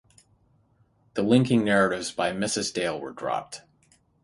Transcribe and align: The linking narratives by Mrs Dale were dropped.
The 1.13 1.21
linking 1.21 1.63
narratives 1.63 2.11
by 2.11 2.31
Mrs 2.31 2.73
Dale 2.73 2.99
were 2.99 3.11
dropped. 3.11 3.61